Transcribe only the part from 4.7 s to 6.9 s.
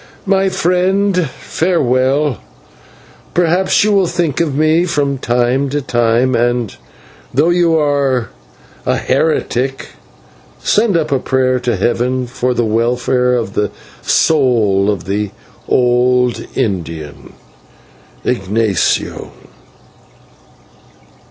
from time to time, and,